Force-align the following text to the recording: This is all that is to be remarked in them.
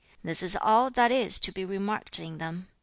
This 0.23 0.41
is 0.41 0.57
all 0.59 0.89
that 0.89 1.11
is 1.11 1.37
to 1.37 1.51
be 1.51 1.63
remarked 1.63 2.17
in 2.19 2.39
them. 2.39 2.65